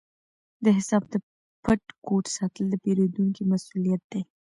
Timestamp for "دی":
4.11-4.21